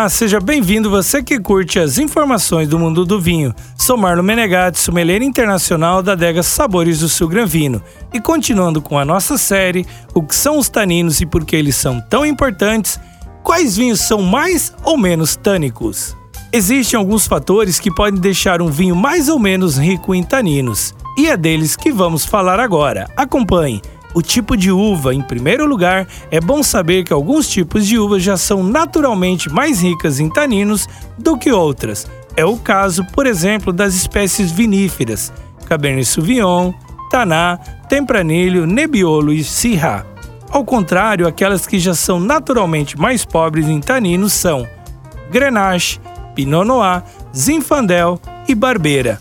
[0.00, 3.54] Olá, seja bem-vindo você que curte as informações do mundo do vinho.
[3.76, 7.82] Sou Marlon Menegatti, sommelier internacional da adega Sabores do Sul Gran Vino.
[8.10, 11.76] E continuando com a nossa série, o que são os taninos e por que eles
[11.76, 12.98] são tão importantes,
[13.42, 16.16] quais vinhos são mais ou menos tânicos?
[16.50, 21.28] Existem alguns fatores que podem deixar um vinho mais ou menos rico em taninos, e
[21.28, 23.06] é deles que vamos falar agora.
[23.18, 23.82] Acompanhe!
[24.12, 28.18] O tipo de uva, em primeiro lugar, é bom saber que alguns tipos de uva
[28.18, 32.10] já são naturalmente mais ricas em taninos do que outras.
[32.36, 35.32] É o caso, por exemplo, das espécies viníferas,
[35.66, 36.72] Cabernet Sauvignon,
[37.10, 40.04] Taná, Tempranillo, Nebbiolo e Syrah.
[40.50, 44.66] Ao contrário, aquelas que já são naturalmente mais pobres em taninos são
[45.30, 46.00] Grenache,
[46.34, 47.04] Pinot Noir,
[47.36, 49.20] Zinfandel e Barbeira.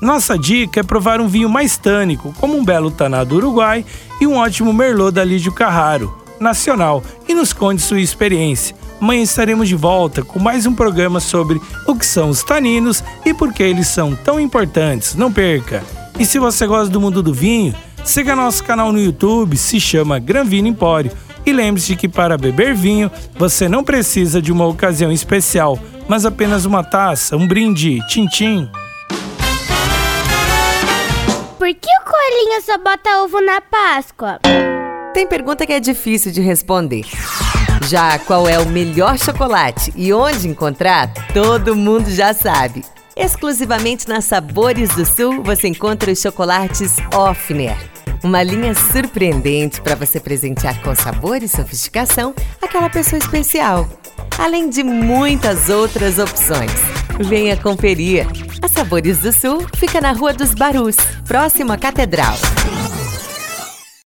[0.00, 3.84] Nossa dica é provar um vinho mais tânico, como um belo Taná do Uruguai
[4.20, 8.76] e um ótimo Merlot da Lídio Carraro, nacional, e nos conte sua experiência.
[9.00, 13.34] Amanhã estaremos de volta com mais um programa sobre o que são os taninos e
[13.34, 15.16] por que eles são tão importantes.
[15.16, 15.82] Não perca!
[16.18, 17.74] E se você gosta do mundo do vinho,
[18.04, 21.10] siga nosso canal no YouTube, se chama Gran Vino Empório.
[21.44, 26.64] E lembre-se que para beber vinho, você não precisa de uma ocasião especial, mas apenas
[26.64, 28.68] uma taça, um brinde, tchim-tchim.
[31.58, 34.38] Por que o coelhinho só bota ovo na Páscoa?
[35.12, 37.04] Tem pergunta que é difícil de responder.
[37.88, 42.84] Já qual é o melhor chocolate e onde encontrar, todo mundo já sabe.
[43.16, 47.76] Exclusivamente na Sabores do Sul você encontra os chocolates Offner.
[48.22, 53.88] Uma linha surpreendente para você presentear com sabor e sofisticação aquela pessoa especial.
[54.38, 56.70] Além de muitas outras opções.
[57.18, 58.47] Venha conferir.
[58.78, 60.94] Sabores do Sul fica na Rua dos Barus,
[61.26, 62.36] próximo à Catedral.